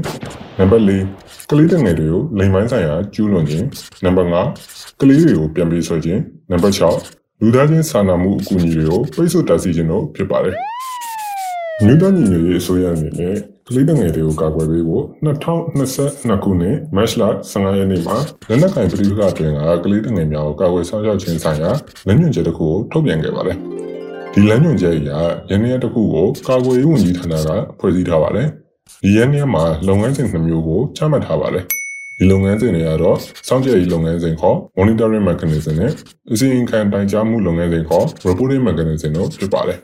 [0.58, 3.66] နံပါတ်4ကလေးငယ်တွေကိုလိမ်ပိုင်းဆိုင်ရာကျူးလွန်ခြင်း
[4.04, 4.30] နံပါတ်
[4.64, 6.20] 5ကလေးတွေကိုပြန်ပေးဆွဲခြင်း
[6.50, 6.74] နံပါတ်
[7.08, 10.56] 6လူသားချင်းစာနာမှုအကူအညီတွေကိုပိတ်ဆို့တားဆီးခြင်းတို့ဖြစ်ပါတယ်
[11.84, 13.34] မြို့တော်ညီညွတ်ရေးအစိုးရအနေနဲ့
[13.68, 18.16] ကလေးငယ်တွေကိုကာကွယ်ပေးဖို့2022ခုနှစ်မတ်လ15ရက်နေ့မှာ
[18.48, 21.70] လက်နက်ကင်ပြည်ပကတွင်ကကလေးငယ်များကိုကာကွယ်ဆောင်ရွက်ခြင်းဆိုင်ရာ
[22.06, 23.58] လမ်းညွှန်ချက်တစ်ခုကိုထုတ်ပြန်ခဲ့ပါတယ်။
[24.38, 25.10] ဒီလမ်းညွှန်ချက်အရ
[25.50, 28.48] ရန်ရက်တစ်ခုကိုကာကွယ်ရေးဝန်ကြီးဌာနကဖွဲ့စည်းထားပါတယ်။
[29.02, 31.64] ဒီရန်ရက်မှာလုပ်ငန်းစဉ်နှမျိုးကိုချမှတ်ထားပါတယ်။
[32.18, 33.18] ဒီလုပ်ငန်းစဉ်တွေကတော့
[33.48, 35.92] စောင့်ကြည့်ရေးလုပ်ငန်းစဉ်ခေါ် monitoring mechanism နဲ့
[36.32, 39.78] အစီရင်ခံတိုင်ကြားမှုလုပ်ငန်းစဉ်ခေါ် reporting mechanism တို့ဖြစ်ပါတယ်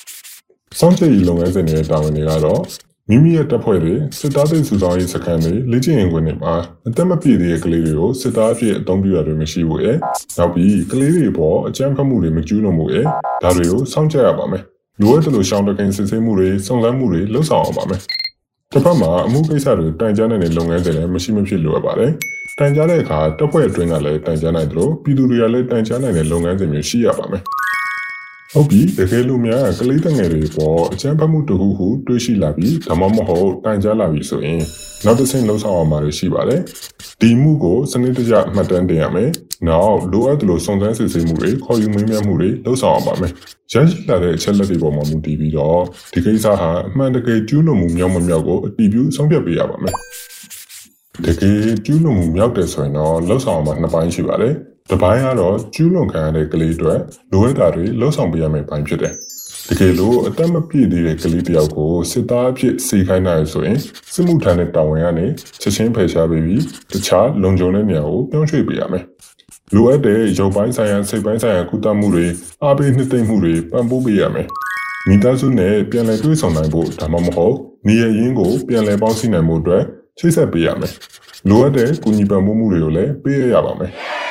[0.78, 2.60] ။စောင့်ကြည့်ရေးလုပ်ငန်းစဉ်တွေတာဝန်တွေကတော့
[3.08, 6.54] မိမိရဲ့တပ်ဖွဲ့တွေစစ်သားတွေစုဆောင်ရေးစခန်းတွေလေ့ကျင့်ရေးခွင်တွေမှာ
[6.88, 9.96] အသက်မပြည့်သေးတဲ့ကလေးတွေကိုစစ်သားအဖြစ်အသုံးပြုရတွေမရှိဘူးရဲ့
[10.38, 13.04] နောက်ပြီးကလေးတွေပေါ်အကြမ်းဖက်မှုတွေမကျူးလွန်မှုရဲ့
[13.42, 14.62] ဒါတွေကိုစောင့်ကြရပါမယ်
[15.00, 18.00] လိုအပ်တဲ့လိုရှောင်းတကိန်စစ်ဆေးမှုတွေစုံစမ်းမှုတွေလှုပ်ဆောင်အောင်ပါမယ်
[18.72, 22.12] တစ်ဖက်မှာအမှုကိစ္စတွေတိုင်ကြားနိုင်တဲ့လုပ်ငန်းတွေလည်းမရှိမဖြစ်လိုအပ်ပါတယ်
[22.58, 27.42] တိုင်ကြားတဲ့အခါတပ်ဖွဲ့အတွင်းကလည်းတိုင်ကြားနိုင်တယ်လို့ပြည်သူတွေကလည်းတိုင်ကြားနိုင်တဲ့လုပ်ငန်းတွေမျိုးရှိရပါမယ်
[28.54, 34.60] ဟုတ်ပြီတကယ်လို့များကလေးတငယ်တွေပေါ်အချမ်းဖတ်မှုတခုခုတွေးရှိလာပြီးဒါမှမဟုတ်တိုင်ကြားလာပြီဆိုရင်
[35.04, 36.60] နောက်တစ်ဆင့်လှုပ်ဆောင်အောင်မှာရှိပါတယ်
[37.20, 39.30] ဒီမှုကိုစနစ်တကျမှတ်တမ်းတင်ရမယ်
[39.68, 43.32] နောက်လိုအပ်သလိုစုံစမ်းစစ်ဆေးမှုတွေခေါ်ယူမင်းမြတ်မှုတွေလှုပ်ဆောင်အောင်ပါမယ်
[43.72, 45.80] ရရှိလာတဲ့အချက်လက်တွေပေါ်မှာမူတည်ပြီးတော့
[46.14, 49.94] ဒီကိစ္စဟာအမှန်တကယ်ကျူးလွန်မှုမြောက်မမြောက်ကိုအတည်ပြုဆုံးဖြတ်ပေးရပါမယ်
[51.24, 54.54] တကယ်ကျူးလွန်မှုမြောက်တယ်ဆိုရင်တော့လှုပ်ဆောင်အောင်မှာနှစ်ပိုင်းရှိပါတယ်
[54.90, 56.94] တပိုင်းကတော့ကျူးလွန်ခံရတဲ့ကလေးတွေ
[57.32, 59.14] လိုအပ်တာတွေလှုပ်ဆောင်ပေးရမယ့်ပိုင်းဖြစ်တယ်။
[59.68, 63.78] တကယ်လို့အသက်မပြည့်သေးတဲ့ကလေးတစ်ယောက်ကိုစစ်သားအဖြစ်စေခိုင်းနိုင်ဆိုရင်
[64.12, 65.26] စစ်မှုထမ်းတဲ့တာဝန်ကနေ
[65.60, 69.04] ချက်ချင်းဖယ်ရှားပေးပြီးတခြားလုံခြုံတဲ့နေရာကိုပြောင်းရွှေ့ပေးရမယ်။
[69.74, 72.26] လိုအပ်တဲ့ရုပ်ပိုင်းဆိုင်ရာစိတ်ပိုင်းဆိုင်ရာကုသမှုတွေ
[72.62, 74.46] အားပေးနှစ်သိမ့်မှုတွေပံ့ပိုးပေးရမယ်။
[75.08, 77.54] မိသားစုနဲ့ပြန်လည်တွေ့ဆုံနိုင်ဖို့ဒါမှမဟုတ်
[77.86, 79.82] နေရရင်းကိုပြန်လည်ပေါင်းစည်းနိုင်မှုအတွက်
[80.18, 80.92] ချိတ်ဆက်ပေးရမယ်။
[81.48, 83.92] လိုအပ်တဲ့ကုညီပံ့ပိုးမှုတွေကိုလည်းပေးရရပါမယ်။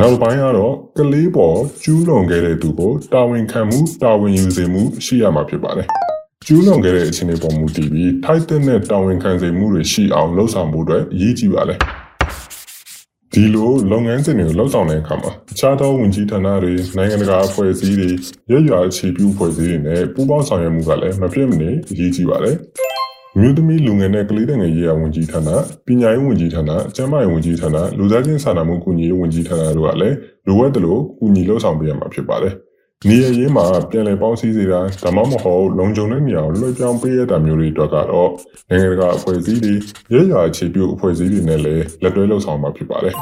[0.00, 5.86] နောက်ပိုင်းကတော့ကလေးပေါ်ကျူးလွန်ခဲ့တဲ့သူကိုတာဝန်ခံမှုတာဝန်ယူစေမှုရှိရမှာဖြစ်ပါတယ်။
[6.46, 11.78] ကျူးလွန်ခဲ့တဲ့အခြေအနေပေါ်မူတည်ပြီးထိုက်တဲ့နဲ့တာဝန်ခံစေမှုတွေရှိအောင်လှုပ်ဆောင်မှုတွေအရေးကြီးပါတယ်။
[13.32, 18.08] ဒီလိုလုပ်ငန်းစဉ်တွေကိုလှုပ်ဆောင်တဲ့အခါမှာအခြားသောဝန်ကြီးဌာနတွေနိုင်ငံတကာအဖွဲ့အစည်းတွေ
[18.50, 22.56] ရွရွအခြေပြုအဖွဲ့အစည်းတွေနဲ့ပူးပေါင်းဆောင်ရွက်မှုကလည်းမဖြစ်မနေအရေးကြီးပါတယ်။
[23.40, 25.40] မြို့သမီးလူငယ်နဲ့ကလေးငယ်ရေးရာဝန်ကြီးဌာန၊
[25.86, 26.62] ပညာရေးဝန်ကြီးဌာန၊
[26.96, 27.68] ကျန်းမာရေးဝန်ကြီးဌာန၊
[27.98, 30.16] လူသားချင်းစာနာမှုကူညီရေးဝန်ကြီးဌာနတို့ကလည်း
[30.46, 32.54] လိုအပ်သလိုကူညီလှုပ်ဆောင်ပေးရမှာဖြစ်ပါတယ်။
[33.08, 38.30] နေရရေးမှာပြန်လည်ပေါင်းစည်းစေတာဒါမှမဟုတ်လုံခြုံတဲ့နေရာကိုလွှဲပြောင်းပေးရတာမျိုးတွေအတွက်ကတော့
[38.70, 39.72] နိုင်ငံတကာအဖွဲ့အစည်းတွေ
[40.14, 43.14] ရရအခြေပြုအဖွဲ့အစည်းတွေနဲ့လည်းလက်တွဲလှုပ်ဆောင်မှာဖြစ်ပါတယ်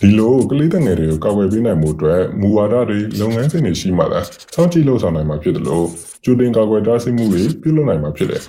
[0.00, 4.20] ဒီလိုကလေးတငယ်တွေကိုကာကွယ်ပေးနိုင်မှုအတွက်မူဝါဒတွေလုပ်ငန်းစဉ်တွေရှိမှသာ
[4.54, 5.86] စောင့်ကြည့်လှုပ်ဆောင်နိုင်မှာဖြစ်တယ်လို့
[6.24, 8.42] ကြိုတင်ကာကွယ်တားဆီးမှုတွေပြုလုပ်နိုင်မှာဖြစ်တယ်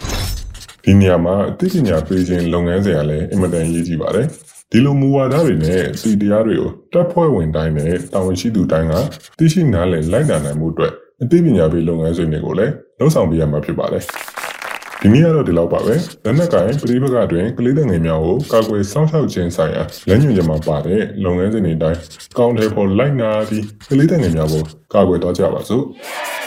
[0.85, 4.27] ဒီနေရာမှာအသိပညာပေးခြင်းလုပ်ငန်းစဉ်ကလည်းအင်မတန်အရေးကြီးပါတယ်
[4.71, 8.93] ဒီလိုမူဝါဒတွေနဲ့စီတရားတွေကိုတပ်ဖွဲ့ဝင်တိုင်းနဲ့တာဝန်ရှိသူတိုင်းက
[9.37, 14.03] သိရှိနားလည်လိုက်နာနိုင်မှုအတွက်အသိပညာပေးလုပ်ငန်းစဉ်တွေကိုလည်းလှုပ်ဆောင်ပေးရမှာဖြစ်ပါတယ်။
[15.01, 21.99] ဒီနေ့ကတော့ဒီလောက်ပါပဲ။လက်နက်ကင်ပြည်ပကတွင်ကလေးငယ်များကိုကာကွယ်စောင့်ရှောက်ခြင်းဆိုင်ရာလမ်းညွှန်ချက်မှာပါတဲ့လုပ်ငန်းစဉ်တွေအတိုင်း
[22.37, 24.63] ကောင်းတယ်ဖို့လိုက်နာပြီးကလေးငယ်များကို
[24.93, 25.83] ကာကွယ်တော့ကြပါစို့။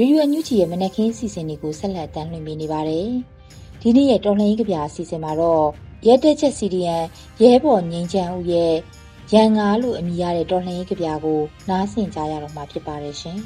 [0.00, 3.08] ရီယူအန်ယူချီရဲ့မနက်ခင်းအစီအစဉ်တွေကိုဆက်လက်တမ်းလွှင့်ပေးနေပါတယ်။
[3.80, 5.66] ဒီနေ့ရဲ့တော်လှန်ရေးကြပြအစီအစဉ်မှာတော့
[6.06, 7.04] ရဲတက်ချက်စီဒီယန်
[7.42, 8.74] ရဲဘော်ငင်းချမ်းဦးရဲ့
[9.34, 13.38] ရန်ငါလို့အမည်ရတဲ့တော်လှန်ရေးကြပြကိုနားဆင်ကြရတော့မှာဖြစ်ပါတယ်ရှင်။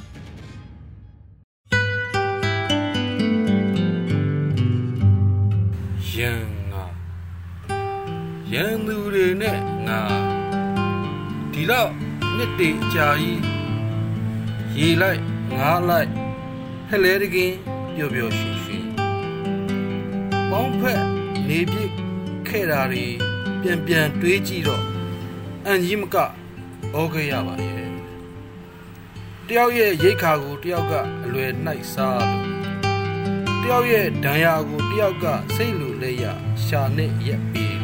[6.15, 6.85] ရန်ငါ
[8.53, 10.01] ရန်သူတွေနဲ့ငါ
[11.53, 11.91] ဒီတော့
[12.37, 13.41] နှစ်တေအကြာကြီး
[14.79, 15.23] ရေလိုက်
[15.59, 16.30] ငါလိုက်
[16.93, 17.57] ဟလဲတကင်း
[17.95, 18.87] ပျော်ပျော်ရွှင်ရွှင်
[20.51, 21.03] ပေါင်းဖက်
[21.49, 21.91] နေပြစ်
[22.49, 23.07] ခဲ့တာတွေ
[23.63, 24.85] ပြန်ပြန်တွေးကြည့်တော့
[25.67, 27.91] အန်ကြီးမကဩခဲ့ရပါရဲ့
[29.49, 32.47] တယောက်ရဲ့ရိတ်ခါကိုတယောက်ကအလွယ်နှိုက်စားလို့
[33.63, 35.27] တယောက်ရဲ့ဒဏ်ရာကိုတယောက်က
[35.57, 36.25] စိတ်လိုလဲရ
[36.65, 37.81] ရှာနဲ့ရက်ပြီး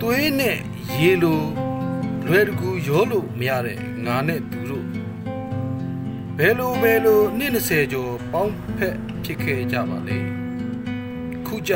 [0.00, 0.58] သွေးနဲ့
[0.98, 1.42] ရေလို
[2.26, 4.63] လွယ်တကူရောလို့မရတဲ့ငါနဲ့သူတို့
[6.38, 10.18] ဘယ်လိုဘယ်လိုနှစ်20ကျော်ပေါင်းဖက်ဖြစ်ခဲ့ကြပါလေ
[11.46, 11.72] ခုကြ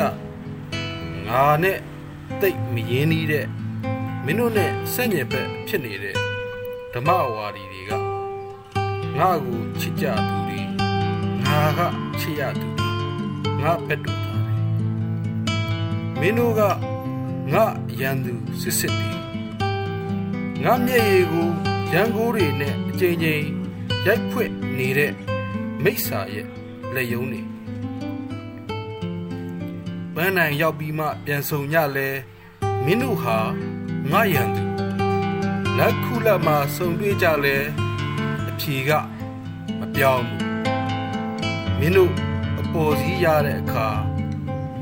[1.27, 1.79] ငါနဲ့
[2.41, 3.47] တိတ်မရင်းနှီးတဲ့
[4.25, 6.15] မင်းတို့နဲ့ဆက်ညက်ဘက်ဖြစ်နေတဲ့
[6.93, 7.91] ဓမ္မဝါဒီတွေက
[9.17, 10.59] ငါ့ကိုချစ်ကြသူတွေ
[11.45, 11.79] ငါက
[12.19, 12.89] ချစ်ရသူတွေ
[13.61, 14.55] ငါဘက်တူသားတွေ
[16.19, 16.61] မင်းတို့က
[17.53, 17.65] ငါ
[17.99, 19.11] ရန်သူစစ်စစ်တွေ
[20.63, 21.47] ငါမျက်ရည်ကို
[21.93, 23.58] ရန်ကိုးတွေနဲ့အကြိမ်ကြိမ်
[24.06, 25.12] ရိုက်ဖွင့်နေတဲ့
[25.84, 26.46] မိစ္ဆာရဲ့
[26.94, 27.40] လက်ယုံနေ
[30.14, 32.08] ပန်းနိုင်ရောက်ပြီးမှပြန်ဆုံညလဲ
[32.84, 33.38] မင်းတို့ဟာ
[34.10, 34.64] ငါရန်သူ
[35.78, 37.56] လက်ခုလက်မှာဆုံတွေ့ကြလဲ
[38.48, 38.90] အဖြေက
[39.78, 40.44] မပြောင်းဘူး
[41.78, 42.12] မင်းတို့
[42.60, 43.88] အပေါ်စီးရတဲ့အခါ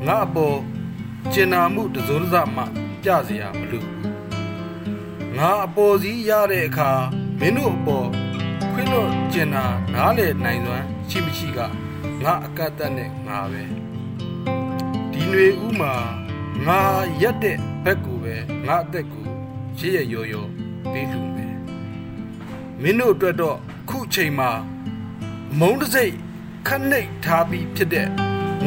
[0.06, 0.58] ငါအပေါ်
[1.32, 2.62] ကျင်နာမှုတစိုးတစမှ
[3.02, 3.88] ပြเสียမလို့
[5.36, 6.90] ငါအပေါ်စီးရတဲ့အခါ
[7.40, 8.25] မင်းတို့အပေါ်ခွင့်လို့
[9.33, 11.59] ကျင်တာနားလေနိုင်စွမ်းရှိမရှိက
[12.23, 13.63] ငါအကတ်တက်နဲ့ငါပဲ
[15.11, 15.93] ဒီຫນွေဥမှာ
[16.67, 16.79] ငါ
[17.21, 18.35] ရက်တဲ့ဘက်ကိုပဲ
[18.67, 19.25] ငါအသက်ကို
[19.79, 20.49] ရရရော်ရော်
[20.91, 21.55] ပေးလူမယ်
[22.81, 23.57] မင်းတို့အတွက်တော့
[23.89, 24.49] ခုချိန်မှာ
[25.59, 26.13] မုံတစိတ်
[26.67, 28.07] ခက်နှိတ်ထားပြီးဖြစ်တဲ့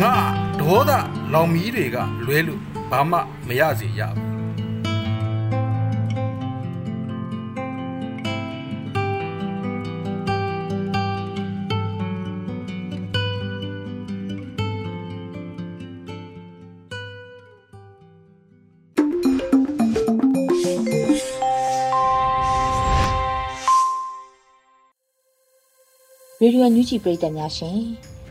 [0.02, 0.14] ငါ
[0.60, 0.92] ဒေါသ
[1.32, 1.96] လောင်မီးတွေက
[2.26, 4.39] လွဲလို့ဘာမှမရစေရဘူး
[26.42, 27.78] ရေဒီယိုညူချီပရိသတ်များရှင်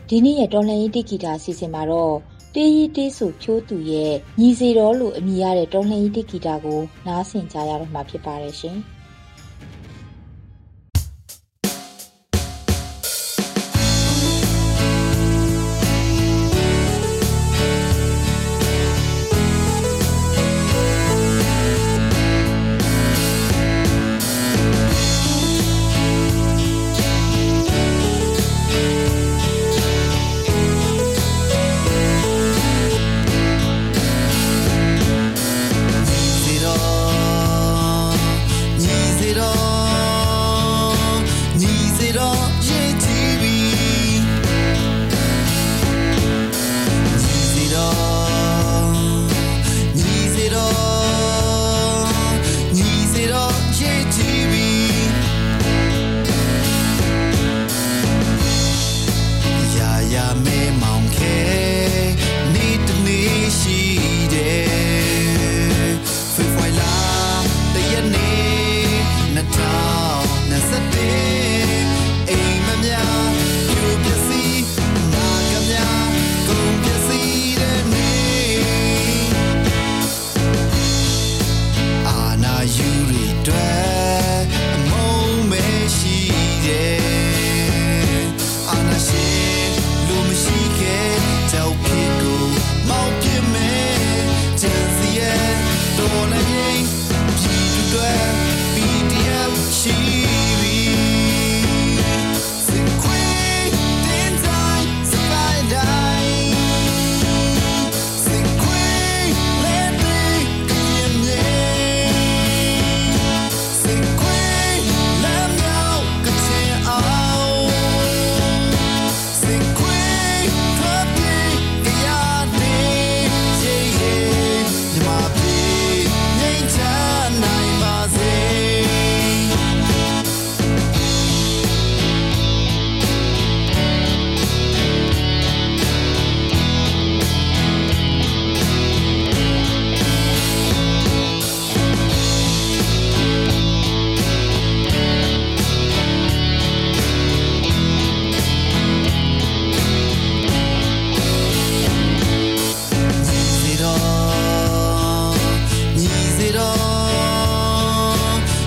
[0.08, 2.14] ဒီနေ့ရဲ့တော်လှန်ရေးတိဂီတာအစီအစဉ်မှာတော့
[2.54, 8.76] တေးရီတေးဆိုဖြိုးသူရဲ့ညီစီတော်လို့အမည်ရတဲ့တော်လှန်ရေးတိဂီတာကိုနားဆင်ကြရတော့မှာဖြစ်ပါတယ်ရှင်။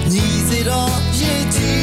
[0.10, 1.83] Nisez-la, j'ai.